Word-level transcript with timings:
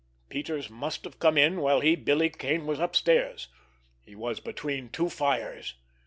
_Peters 0.29 0.67
must 0.67 1.03
have 1.03 1.19
come 1.19 1.37
in 1.37 1.57
while 1.61 1.79
he, 1.79 1.95
Billy 1.95 2.31
Kane, 2.31 2.65
was 2.65 2.79
upstairs. 2.79 3.49
He 4.03 4.15
was 4.15 4.39
between 4.39 4.89
two 4.89 5.09
fires. 5.09 5.75